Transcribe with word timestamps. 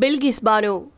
பில்கிஸ் 0.00 0.44
பானு. 0.44 0.88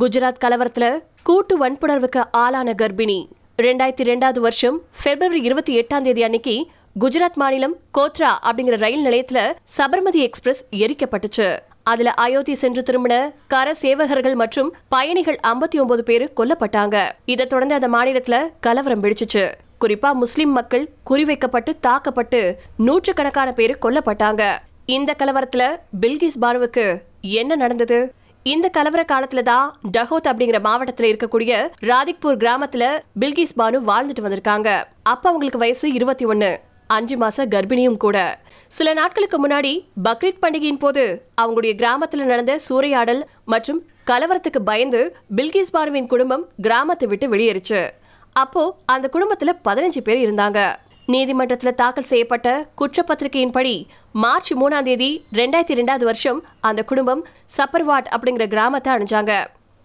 குஜராத் 0.00 0.40
கலவரத்துல 0.44 0.98
கூட்டு 1.22 1.58
வன்புணர்வுக்கு 1.58 2.22
ஆளான 2.30 2.74
கர்ப்பிணி. 2.82 3.26
ரெண்டாயிரத்தி 3.62 4.02
ரெண்டாவது 4.02 4.38
வருஷம் 4.38 4.80
பிப்ரவரி 5.02 5.40
இருபத்தி 5.40 5.80
எட்டாம் 5.80 6.02
தேதி 6.02 6.22
அன்னைக்கு 6.22 6.66
குஜராத் 7.00 7.34
மாநிலம் 7.34 7.76
கோத்ரா 7.98 8.30
அப்படிங்கிற 8.42 8.76
ரயில் 8.76 9.04
நிலையத்துல 9.04 9.52
சபர்மதி 9.78 10.12
எக்ஸ்பிரஸ் 10.12 10.66
எரிக்கப்பட்டுச்சு. 10.70 11.58
அதுல 11.82 12.10
அயோத்தி 12.10 12.54
சென்று 12.54 12.82
திரும்பின 12.82 13.32
கர 13.46 13.74
சேவகர்கள் 13.80 14.34
மற்றும் 14.34 14.74
பயணிகள் 14.88 15.38
ஐம்பத்தி 15.46 15.80
ஒன்பது 15.80 16.02
பேரு 16.02 16.30
கொல்லப்பட்டாங்க. 16.36 17.10
இதை 17.24 17.46
தொடர்ந்து 17.46 17.74
அந்த 17.74 17.88
மாநிலத்துல 17.88 18.48
கலவரம் 18.60 19.02
வெடிச்சுச்சு. 19.02 19.52
குறிப்பா 19.80 20.12
முஸ்லிம் 20.12 20.52
மக்கள் 20.52 20.90
குறிவைக்கப்பட்டு 21.10 21.76
தாக்கப்பட்டு 21.80 22.56
நூற்றுக்கணக்கான 22.76 23.52
பேரு 23.52 23.76
கொல்லப்பட்டாங்க. 23.82 24.58
இந்த 24.86 25.14
கலவரத்துல 25.18 25.76
பில்கிஸ் 26.00 26.40
பானுவுக்கு 26.40 27.00
என்ன 27.20 27.56
நடந்தது? 27.56 28.14
இந்த 28.42 28.70
கலவர 28.76 29.02
காலத்துல 29.12 29.42
தான் 29.42 29.78
டஹோத் 29.98 30.28
அப்படிங்கிற 30.28 30.58
மாவட்டத்துல 30.66 31.08
இருக்கக்கூடிய 31.10 31.68
ராதிக்பூர் 31.80 32.38
கிராமத்துல 32.42 32.84
பில்கிஸ் 33.20 33.56
பானு 33.56 33.78
வாழ்ந்துட்டு 33.86 34.22
வந்திருக்காங்க. 34.22 34.84
அப்ப 35.02 35.28
அவங்களுக்கு 35.28 35.58
வயசு 35.58 35.92
இருபத்தி 35.92 36.24
ஒன்னு. 36.24 36.60
அஞ்சு 36.86 37.16
மாச 37.16 37.36
கர்ப்பிணியும் 37.36 37.96
கூட. 37.96 38.40
சில 38.68 38.92
நாட்களுக்கு 38.92 39.48
முன்னாடி 39.48 39.86
பக்ரீத் 40.04 40.42
பண்டிகையின் 40.42 40.78
போது 40.78 41.28
அவங்களுடைய 41.42 41.74
கிராமத்துல 41.82 42.24
நடந்த 42.24 42.60
சூறையாடல் 42.68 43.22
மற்றும் 43.44 43.82
கலவரத்துக்கு 44.06 44.60
பயந்து 44.64 45.16
பில்கிஸ் 45.36 45.76
பானுவின் 45.76 46.06
குடும்பம் 46.06 46.48
கிராமத்தை 46.62 47.08
விட்டு 47.08 47.28
வெளியேறுச்சு. 47.28 47.90
அப்போ 48.32 48.76
அந்த 48.86 49.10
குடும்பத்துல 49.12 49.52
பதினஞ்சு 49.68 50.00
பேர் 50.04 50.32
இருந்தாங்க. 50.32 50.74
நீதிமன்றத்தில் 51.12 51.78
தாக்கல் 51.80 52.08
செய்யப்பட்ட 52.10 52.48
குற்றப்பத்திரிகையின்படி 52.80 53.74
மார்ச் 54.22 54.50
மூணாம் 54.60 54.86
தேதி 54.88 55.08
ரெண்டாயிரத்தி 55.38 55.76
ரெண்டாவது 55.78 56.04
வருஷம் 56.08 56.40
அந்த 56.68 56.80
குடும்பம் 56.90 57.22
சப்பர்வாட் 57.56 58.10
அப்படிங்கிற 58.14 58.46
கிராமத்தை 58.54 58.90
அணிஞ்சாங்க. 58.96 59.32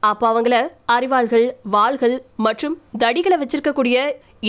அப்போ 0.03 0.25
அவங்கள 0.31 0.55
அறிவாள்கள் 0.95 1.45
வாள்கள் 1.75 2.15
மற்றும் 2.45 2.75
தடிகளை 3.03 3.37
வச்சிருக்கக்கூடிய 3.41 3.97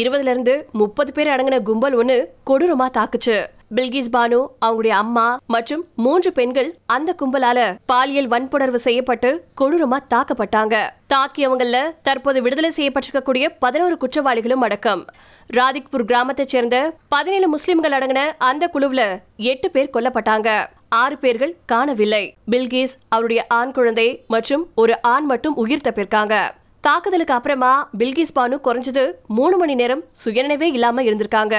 இருபதுல 0.01 0.33
இருந்து 0.35 0.55
முப்பது 0.81 1.13
பேர் 1.17 1.33
அடங்கின 1.35 1.59
கும்பல் 1.69 1.97
ஒன்று 2.01 2.17
கொடூரமா 2.51 2.89
தாக்குச்சு. 2.99 3.37
பில்கிஸ் 3.75 4.11
பானு 4.13 4.47
அவங்களுடைய 4.65 4.95
அம்மா 5.03 5.39
மற்றும் 5.47 5.85
மூன்று 5.97 6.33
பெண்கள் 6.33 6.79
அந்த 6.87 7.15
கும்பலால 7.23 7.77
பாலியல் 7.87 8.27
வன்புணர்வு 8.27 8.79
செய்யப்பட்டு 8.79 9.45
கொடூரமா 9.61 9.99
தாக்கப்பட்டாங்க. 10.15 10.75
தாக்கியவங்கள 11.15 11.81
தற்போது 12.03 12.43
விடுதலை 12.43 12.71
செய்யப்பட்டிருக்கக்கூடிய 12.77 13.47
பதினோரு 13.59 13.97
குற்றவாளிகளும் 14.01 14.65
அடக்கம். 14.67 15.07
ராதிக்பூர் 15.53 16.07
கிராமத்தைச் 16.11 16.53
சேர்ந்த 16.55 16.95
பதினேழு 17.09 17.49
முஸ்லிம்கள் 17.49 17.93
அடங்கின 17.93 18.33
அந்த 18.39 18.71
குழுவுல 18.73 19.19
எட்டு 19.37 19.71
பேர் 19.71 19.91
கொல்லப்பட்டாங்க. 19.93 20.67
ஆறு 20.89 21.19
பேர்கள் 21.19 21.57
காணவில்லை. 21.67 22.35
பில்கிஸ் 22.51 22.97
அவருடைய 23.09 23.45
ஆண் 23.49 23.73
குழந்தை 23.73 24.25
மற்றும் 24.29 24.67
ஒரு 24.75 25.03
ஆண் 25.03 25.25
மட்டும் 25.25 25.57
உயிர் 25.57 25.85
தப்பிருக்காங்க. 25.85 26.51
தாக்குதலுக்கு 26.87 27.35
அப்புறமா 27.35 27.71
பில்கிஸ் 27.99 28.33
பானு 28.37 28.57
குறைஞ்சது 28.65 29.03
மூணு 29.37 29.55
மணி 29.61 29.75
நேரம் 29.81 30.03
சுயநினைவே 30.21 30.67
இல்லாம 30.77 31.03
இருந்திருக்காங்க. 31.03 31.55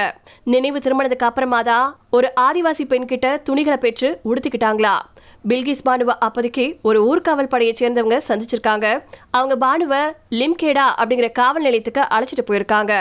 நினைவு 0.52 0.78
திருமணத்துக்கு 0.84 1.26
அப்புறமா 1.28 1.58
தான் 1.62 1.88
ஒரு 2.10 2.28
ஆதிவாசி 2.40 2.84
பெண் 2.92 3.08
கிட்ட 3.10 3.26
துணிகளை 3.48 3.78
பெற்று 3.84 4.08
உடுத்திக்கிட்டாங்களா. 4.28 4.94
பில்கிஸ் 5.48 5.84
பானுவை 5.88 6.14
அப்போதைக்கு 6.26 6.64
ஒரு 6.82 7.00
ஊர்காவல் 7.10 7.50
படையை 7.54 7.74
சேர்ந்தவங்க 7.80 8.18
சந்திச்சிருக்காங்க. 8.28 8.86
அவங்க 9.30 9.56
பானுவை 9.66 10.00
லிம்கேடா 10.38 10.86
அப்படிங்கிற 11.00 11.30
காவல் 11.40 11.66
நிலையத்துக்கு 11.66 12.04
அழைச்சிட்டு 12.16 12.46
போயிருக்காங்க. 12.46 12.94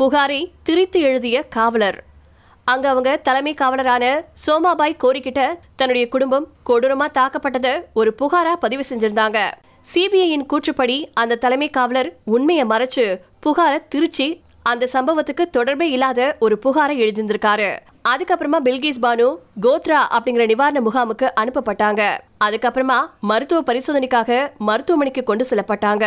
புகாரி 0.00 0.40
திரித்து 0.62 1.00
எழுதிய 1.00 1.46
காவலர். 1.58 2.00
அங்க 2.64 2.86
அவங்க 2.88 3.10
தலைமை 3.28 3.54
காவலரான 3.54 4.04
சோமாபாய் 4.46 5.00
கோரிக்கிட்ட 5.04 5.42
தன்னுடைய 5.76 6.06
குடும்பம் 6.16 6.48
கொடூரமா 6.66 7.08
தாக்கப்பட்டதை 7.20 7.76
ஒரு 8.00 8.12
புகாரா 8.20 8.54
பதிவு 8.66 8.84
செஞ்சிருந்தாங்க. 8.90 9.38
சிபிஐயின் 9.94 10.46
கூற்றுப்படி 10.52 11.06
அந்த 11.14 11.34
தலைமை 11.34 11.68
காவலர் 11.68 12.16
உண்மையை 12.24 12.64
மறைச்சு 12.64 13.20
புகாரை 13.46 13.78
திருச்சி 13.88 14.40
அந்த 14.62 14.88
சம்பவத்துக்கு 14.92 15.44
தொடர்பே 15.50 15.90
இல்லாத 15.90 16.36
ஒரு 16.40 16.58
புகாரை 16.64 16.94
எழுதியிருந்திருக்காரு. 17.02 17.68
அதுக்கப்புறமா 18.08 18.58
பில்கிஸ் 18.64 19.00
பானு 19.02 19.26
கோத்ரா 19.62 20.00
அப்படிங்கிற 20.16 20.46
நிவாரண 20.46 20.80
முகாமுக்கு 20.80 21.26
அனுப்பப்பட்டாங்க. 21.40 22.02
அதுக்கப்புறமா 22.44 22.98
மருத்துவ 23.20 23.60
பரிசோதனைக்காக 23.60 24.50
மருத்துவமனைக்கு 24.58 25.22
கொண்டு 25.22 25.46
செல்லப்பட்டாங்க. 25.50 26.04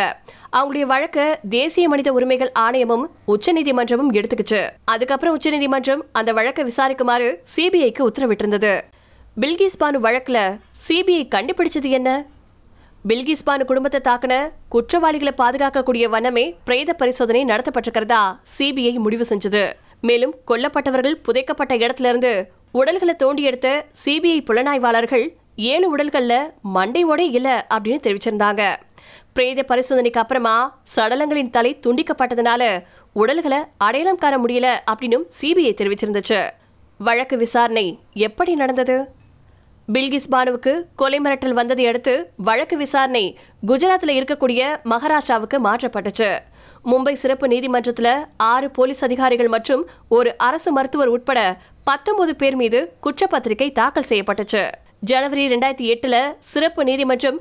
அவங்களுடைய 0.52 0.80
வழக்க 0.80 1.40
தேசிய 1.48 1.88
மனித 1.88 2.12
உரிமைகள் 2.12 2.52
ஆணையமும் 2.58 3.06
உச்சநீதிமன்றமும் 3.26 4.12
எடுத்துக்கிச்சு. 4.12 4.68
அதுக்கப்புறம் 4.84 5.34
உச்சநீதிமன்றம் 5.34 6.04
அந்த 6.12 6.32
வழக்கை 6.32 6.64
விசாரிக்குமாறு 6.64 7.30
சிபிஐக்கு 7.56 8.06
உத்தரவிட்டிருந்தது. 8.10 8.80
பில்கிஸ் 9.40 9.80
பானு 9.80 10.00
வழக்குல 10.06 10.58
சிபிஐ 10.88 11.24
கண்டுபிடிச்சது 11.34 11.90
என்ன? 11.90 12.26
பில்கிஸ்பான் 13.08 13.64
குடும்பத்தை 13.64 14.00
தாக்கின 14.04 14.34
குற்றவாளிகளை 14.68 15.32
பாதுகாக்கக்கூடிய 15.38 16.04
வண்ணமே 16.08 16.56
பிரேத 16.64 16.92
பரிசோதனை 16.92 17.44
நடத்தப்பட்டிருக்கிறதா 17.44 18.20
சிபிஐ 18.58 18.92
முடிவு 18.94 19.24
செஞ்சது. 19.28 19.72
மேலும் 20.00 20.34
கொல்லப்பட்டவர்கள் 20.46 21.16
புதைக்கப்பட்ட 21.22 21.76
இடத்துல 21.76 22.08
இருந்து 22.08 22.52
உடல்களை 22.72 23.14
தோண்டி 23.14 23.42
எடுத்த 23.42 23.86
சிபிஐ 24.04 24.38
புலனாய்வாளர்கள் 24.44 25.28
ஏழு 25.56 25.96
உடல்கள்ல 25.96 26.34
மண்டையோட 26.74 27.18
இல்ல 27.18 27.66
அப்படின்னு 27.74 28.00
தெரிவிச்சிருந்தாங்க. 28.06 28.62
பிரேத 29.32 29.64
பரிசோதனைக்கு 29.68 30.20
அப்புறமா 30.20 30.80
சடலங்களின் 30.96 31.50
தலை 31.50 31.78
துண்டிக்கப்பட்டதுனால 31.86 32.82
உடல்களை 33.12 33.58
அடையாளம் 33.76 34.18
காண 34.18 34.38
முடியல 34.38 34.68
அப்படின்னும் 34.92 35.26
சிபிஐ 35.40 35.74
தெரிவிச்சிருந்துச்சு. 35.80 36.50
வழக்கு 36.98 37.36
விசாரணை 37.36 37.98
எப்படி 38.12 38.54
நடந்தது? 38.54 38.96
பில்கிஸ் 39.92 40.28
பானுவுக்கு 40.32 40.72
கொலை 41.00 41.18
மிரட்டல் 41.22 41.56
வந்ததை 41.58 41.84
அடுத்து 41.90 42.12
வழக்கு 42.48 42.76
விசாரணை 42.82 43.22
குஜராத்தில் 43.68 44.12
இருக்கக்கூடிய 44.18 44.60
மகாராஷ்டிராவுக்கு 44.90 45.58
மாற்றப்பட்டுச்சு. 45.66 46.28
மும்பை 46.90 47.14
சிறப்பு 47.22 47.46
நீதிமன்றத்தில் 47.52 48.14
ஆறு 48.50 48.68
போலீஸ் 48.76 49.02
அதிகாரிகள் 49.06 49.50
மற்றும் 49.54 49.82
ஒரு 50.16 50.30
அரசு 50.48 50.70
மருத்துவர் 50.76 51.12
உட்பட 51.14 51.40
பத்தொன்பது 51.88 52.32
பேர் 52.40 52.56
மீது 52.60 52.80
குற்றப்பத்திரிகை 53.04 53.68
தாக்கல் 53.78 54.08
செய்யப்பட்டுச்சு. 54.10 54.62
ஜனவரி 55.10 55.46
ரெண்டாயிரத்தி 55.52 55.88
எட்டுல 55.94 56.16
சிறப்பு 56.50 56.84
நீதிமன்றம் 56.90 57.40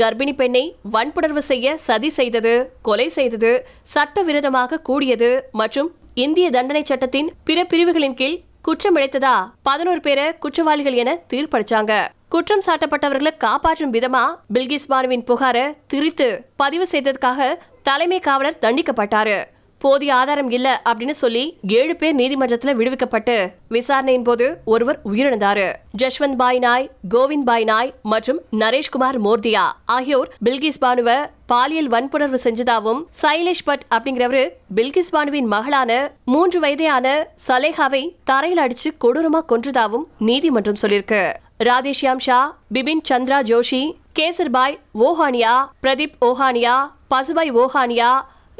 கர்ப்பிணி 0.00 0.34
பெண்ணை 0.40 0.64
வன்புணர்வு 0.94 1.42
செய்ய 1.50 1.76
சதி 1.86 2.10
செய்தது 2.18 2.52
கொலை 2.88 3.08
செய்தது 3.16 3.50
சட்டவிரோதமாக 3.94 4.80
கூடியது 4.90 5.30
மற்றும் 5.62 5.90
இந்திய 6.26 6.46
தண்டனை 6.58 6.84
சட்டத்தின் 6.84 7.30
பிற 7.48 7.58
பிரிவுகளின் 7.72 8.16
கீழ் 8.20 8.38
குற்றம் 8.62 8.96
இழைத்ததா? 8.96 9.50
பதினோரு 9.62 10.00
பேரை 10.00 10.38
குற்றவாளிகள் 10.38 10.92
என 10.92 11.18
தீர்ப்பளிச்சாங்க. 11.30 11.92
குற்றம் 12.28 12.62
சாட்டப்பட்டவர்களை 12.66 13.36
காப்பாற்றும் 13.36 13.92
விதமா 13.92 14.24
பில்கிஸ் 14.54 14.88
மாணவின் 14.88 15.24
புகாரை 15.26 15.76
திரித்து 15.86 16.44
பதிவு 16.56 16.86
செய்ததுக்காக 16.90 17.56
தலைமை 17.82 18.20
காவலர் 18.20 18.58
தண்டிக்கப்பட்டாரு. 18.60 19.44
போதிய 19.80 20.14
ஆதாரம் 20.14 20.50
இல்ல 20.50 20.68
அப்படின்னு 20.84 21.14
சொல்லி 21.14 21.42
ஏழு 21.72 21.96
பேர் 21.96 22.16
நீதிமன்றத்துல 22.16 22.72
விடுவிக்கப்பட்டு 22.78 23.34
விசாரணையின் 23.68 24.22
போது 24.22 24.46
ஒருவர் 24.64 24.98
உயிரிழந்தாரு. 25.04 25.66
ஜஷ்வந்த் 25.98 26.36
பாய் 26.36 26.58
நாய் 26.58 26.90
கோவிந்த் 27.14 27.44
பாய் 27.44 27.64
நாய் 27.64 27.90
மற்றும் 28.02 28.40
நரேஷ்குமார் 28.58 29.18
மோர்தியா 29.18 29.64
ஆகியோர் 29.86 30.30
பில்கிஸ் 30.44 30.80
பானுவ 30.80 31.10
பாலியல் 31.46 31.88
வன்புணர்வு 31.88 32.38
செஞ்சதாவும் 32.44 33.00
சைலேஷ் 33.22 33.64
பட் 33.64 33.84
அப்படிங்கிறவரு 33.90 34.44
பில்கிஸ் 34.74 35.12
பானுவின் 35.12 35.48
மகளான 35.48 35.92
மூன்று 36.24 36.60
வயதையான 36.60 37.06
சலேஹாவை 37.48 38.02
தரையில் 38.24 38.58
அடிச்சு 38.58 38.90
கொடூரமா 39.04 39.42
கொன்றதாவும் 39.48 40.06
நீதிமன்றம் 40.18 40.80
சொல்லியிருக்கு 40.82 41.22
ராதேஷ்யாம் 41.64 42.18
ஷா 42.18 42.40
பிபின் 42.74 43.02
சந்திரா 43.10 43.40
ஜோஷி 43.42 43.82
கேசர்பாய் 44.14 44.76
ஓஹானியா 45.00 45.54
பிரதீப் 45.82 46.18
ஓஹானியா 46.20 46.76
பசுபாய் 47.08 47.52
ஓஹானியா 47.54 48.10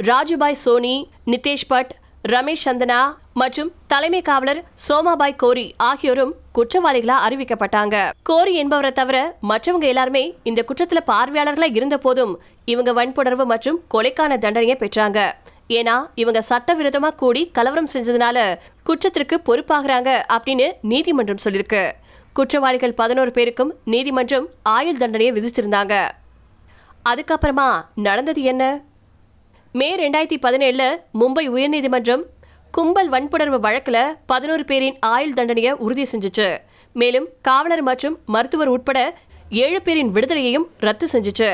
ராஜுபாய் 0.08 0.60
சோனி 0.64 1.10
நிதேஷ் 1.26 1.66
பட் 1.68 1.90
ரமேஷ் 2.28 2.62
சந்தனா 2.64 3.00
மற்றும் 3.34 3.70
தலைமை 3.86 4.22
காவலர் 4.22 4.60
சோமாபாய் 4.88 5.36
கோரி 5.36 5.74
ஆகியோரும் 5.76 6.32
குற்றவாளிகளா 6.54 7.16
அறிவிக்கப்பட்டாங்க. 7.26 8.10
கோரி 8.22 8.54
என்பவரை 8.54 8.92
தவிர 8.92 9.36
மற்றவங்க 9.50 9.86
எல்லாருமே 9.92 10.34
இந்த 10.42 10.64
குற்றத்துல 10.68 11.00
பார்வையாளர்களா 11.06 11.68
இருந்த 11.76 11.98
போதும் 11.98 12.40
இவங்க 12.64 12.92
வன்புணர்வு 12.92 13.46
மற்றும் 13.46 13.80
கொலைக்கான 13.94 14.38
தண்டனையை 14.38 14.76
பெற்றாங்க. 14.80 15.18
ஏன்னா 15.68 15.96
இவங்க 16.14 16.42
சட்டவிரோதமா 16.48 17.10
கூடி 17.14 17.50
கலவரம் 17.50 17.92
செஞ்சதுனால 17.94 18.58
குற்றத்திற்கு 18.84 19.38
பொறுப்பாகிறாங்க 19.48 20.10
அப்படின்னு 20.36 20.68
நீதிமன்றம் 20.82 21.44
சொல்லியிருக்கு 21.44 21.92
குற்றவாளிகள் 22.32 22.98
பதினோரு 23.00 23.30
பேருக்கும் 23.30 23.74
நீதிமன்றம் 23.84 24.46
ஆயுள் 24.62 24.96
தண்டனையை 24.96 25.32
விதிச்சிருந்தாங்க. 25.36 25.94
அதுக்கப்புறமா 27.10 27.68
நடந்தது 27.94 28.42
என்ன? 28.42 28.64
மே 29.72 29.96
ரெண்டாயிரத்தி 29.96 30.36
பதினேழுல 30.44 30.84
மும்பை 31.20 31.42
உயர்நீதிமன்றம் 31.48 32.22
கும்பல் 32.70 33.08
வன்புணர்வு 33.08 33.60
வழக்கில் 33.60 34.16
பதினோரு 34.26 34.64
பேரின் 34.64 34.96
ஆயுள் 35.00 35.32
தண்டனையை 35.32 35.72
உறுதி 35.72 36.06
செஞ்சுச்சு. 36.12 36.58
மேலும் 36.92 37.26
காவலர் 37.42 37.82
மற்றும் 37.82 38.18
மருத்துவர் 38.26 38.68
உட்பட 38.68 39.14
ஏழு 39.50 39.82
பேரின் 39.82 40.12
விடுதலையையும் 40.12 40.66
ரத்து 40.78 41.08
செஞ்சுச்சு. 41.12 41.50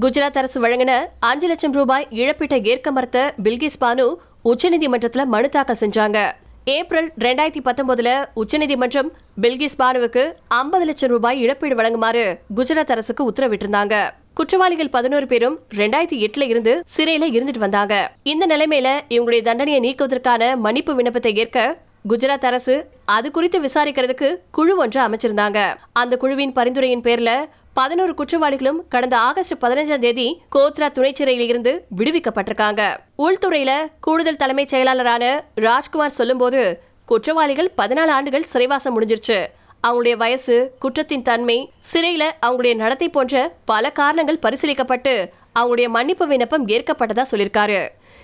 குஜராத் 0.00 0.38
அரசு 0.40 0.60
வழங்கின 0.62 1.06
அஞ்சு 1.20 1.46
லட்சம் 1.46 1.72
ரூபாய் 1.72 2.06
இழப்பீட்டை 2.10 2.66
ஏற்க 2.66 2.90
மறுத்த 2.90 3.34
பில்கிஸ் 3.42 3.80
பானு 3.80 4.06
உச்சநீதிமன்றத்தில் 4.44 5.24
மனு 5.24 5.48
தாக்கல் 5.48 5.80
செஞ்சாங்க. 5.80 6.32
ஏப்ரல் 6.64 7.10
ரெண்டாயிரத்தி 7.18 7.62
பத்தொன்பதுல 7.64 8.26
உச்சநீதிமன்றம் 8.34 9.12
பில்கிஸ் 9.42 9.78
பானுவுக்கு 9.78 10.32
ஐம்பது 10.48 10.84
லட்சம் 10.84 11.10
ரூபாய் 11.10 11.40
இழப்பீடு 11.40 11.74
வழங்குமாறு 11.74 12.38
குஜராத் 12.56 12.94
அரசுக்கு 12.96 13.30
உத்தரவிட்டிருந்தாங்க. 13.30 13.96
குற்றவாளிகள் 14.38 14.88
பதினோரு 14.88 15.26
பேரும் 15.26 15.60
ரெண்டாயிரத்தி 15.74 16.16
எட்டுல 16.24 16.42
இருந்து 16.42 16.84
சிறையில 16.96 17.26
இருந்துட்டு 17.36 17.58
வந்தாங்க. 17.58 18.12
இந்த 18.22 18.46
நிலைமையில 18.46 19.00
இவங்களுடைய 19.08 19.42
தண்டனையை 19.42 19.80
நீக்குவதற்கான 19.80 20.56
மன்னிப்பு 20.56 20.94
விண்ணப்பத்தை 20.94 21.36
ஏற்க 21.36 21.78
குஜராத் 22.08 22.44
அரசு 22.44 22.88
அது 23.04 23.30
குறித்து 23.30 23.60
விசாரிக்கிறதுக்கு 23.60 24.36
குழு 24.50 24.76
ஒன்று 24.76 25.00
அமைச்சிருந்தாங்க. 25.00 25.74
அந்த 25.92 26.16
குழுவின் 26.16 26.52
பரிந்துரையின் 26.52 27.00
பேர்ல 27.00 27.44
பதினோரு 27.74 28.14
குற்றவாளிகளும் 28.18 28.80
கடந்த 28.88 29.18
ஆகஸ்ட் 29.18 29.64
பதினஞ்சாம் 29.64 29.98
தேதி 29.98 30.40
கோத்ரா 30.56 30.92
துணை 30.92 31.12
சிறையில் 31.12 31.48
இருந்து 31.48 31.86
விடுவிக்கப்பட்டிருக்காங்க. 31.98 32.82
உள்துறையில 33.18 33.86
கூடுதல் 34.00 34.36
தலைமைச் 34.36 34.74
செயலாளரான 34.74 35.40
ராஜ்குமார் 35.54 36.18
சொல்லும்போது 36.20 36.80
குற்றவாளிகள் 37.04 37.72
பதினாலு 37.76 38.06
ஆண்டுகள் 38.06 38.42
சிறைவாசம் 38.42 39.00
முடிஞ்சிருச்சு. 39.00 39.46
அவங்களுடைய 39.86 40.16
வயசு 40.16 40.56
குற்றத்தின் 40.80 41.22
தன்மை 41.22 41.58
சிறையில 41.92 42.24
அவங்களுடைய 42.46 42.74
நடத்தை 42.74 43.08
போன்ற 43.08 43.56
பல 43.64 43.90
காரணங்கள் 43.90 44.42
பரிசீலிக்கப்பட்டு 44.46 45.14
அவங்களுடைய 45.58 45.88
மன்னிப்பு 45.88 46.26
விண்ணப்பம் 46.26 46.66
ஏற்கப்பட்டதா 46.68 47.24
சொல்லியிருக்காரு. 47.30 47.80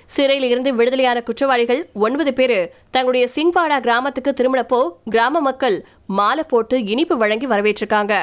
சிறையில் 0.07 0.49
இருந்து 0.51 0.71
விடுதலையான 0.75 1.19
குற்றவாளிகள் 1.23 1.81
ஒன்பது 1.95 2.33
பேரு 2.39 2.59
தங்களுடைய 2.91 3.29
சிங்பாடா 3.35 3.77
கிராமத்துக்கு 3.81 4.33
திரும்பினப்போ 4.39 4.81
கிராம 5.11 5.41
மக்கள் 5.41 5.77
மாலை 6.19 6.45
போட்டு 6.49 6.85
இனிப்பு 6.85 7.17
வழங்கி 7.17 7.47
வரவேற்றிருக்காங்க. 7.47 8.15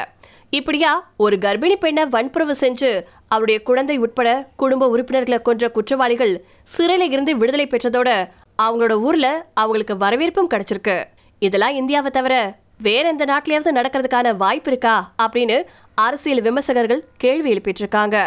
இப்படியா 0.49 0.91
ஒரு 1.17 1.35
கர்ப்பிணி 1.45 1.75
பெண்ணை 1.75 2.03
வன்புறவு 2.05 2.55
செஞ்சு 2.59 2.91
அவருடைய 3.27 3.57
குழந்தை 3.63 3.97
உட்பட 3.97 4.29
குடும்ப 4.55 4.87
உறுப்பினர்களை 4.87 5.39
கொன்ற 5.41 5.69
குற்றவாளிகள் 5.69 6.33
சிறையில 6.77 7.07
இருந்து 7.13 7.33
விடுதலை 7.37 7.67
பெற்றதோட 7.67 8.09
அவங்களோட 8.63 8.91
ஊர்ல 9.07 9.27
அவங்களுக்கு 9.53 9.97
வரவேற்பும் 9.97 10.49
கிடைச்சிருக்கு. 10.53 10.97
இதெல்லாம் 11.39 11.75
இந்தியாவை 11.81 12.11
தவிர 12.11 12.35
வேற 12.81 13.09
எந்த 13.09 13.25
நாட்டிலேயாவது 13.25 13.71
நடக்கிறதுக்கான 13.75 14.35
வாய்ப்பு 14.35 14.69
இருக்கா 14.69 15.11
அப்படின்னு 15.21 15.63
அரசியல் 15.95 16.41
விமர்சகர்கள் 16.41 17.01
கேள்வி 17.17 17.53
எழுப்பிட்டு 17.53 17.81
இருக்காங்க. 17.85 18.17